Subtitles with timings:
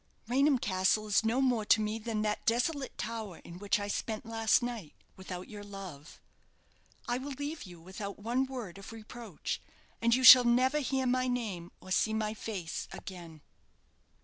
[0.27, 4.25] Raynham Castle is no more to me than that desolate tower in which I spent
[4.25, 6.19] last night without your love.
[7.07, 9.61] I will leave you without one word of reproach,
[10.01, 13.43] and you shall never hear my name, or see my face again."